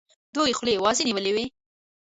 دوی 0.35 0.51
خولې 0.57 0.81
وازي 0.83 1.03
نیولي 1.07 1.31
وي. 1.35 1.45